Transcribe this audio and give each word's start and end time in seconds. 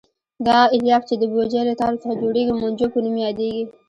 دا 0.47 0.59
الیاف 0.75 1.03
چې 1.09 1.15
د 1.17 1.23
بوجۍ 1.31 1.61
له 1.67 1.73
تارو 1.81 2.01
څخه 2.01 2.19
جوړېږي 2.21 2.53
مونجو 2.55 2.85
په 2.93 2.99
نوم 3.03 3.15
یادیږي. 3.25 3.63